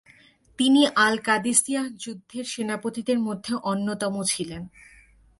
[0.59, 4.61] তিনি আল-কাদিসিয়াহ যুদ্ধের সেনাপতিদের মধ্যে অন্যতম ছিলেন।